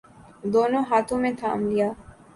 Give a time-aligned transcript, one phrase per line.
[0.53, 1.89] دونوں ہاتھوں میں تھام لیا۔